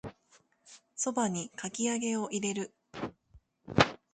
[0.97, 2.73] 蕎麦にかき揚げを入れる